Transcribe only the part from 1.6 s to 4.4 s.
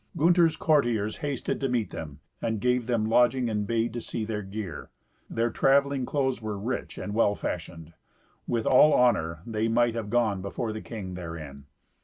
to meet them, and gave them lodging, and bade see to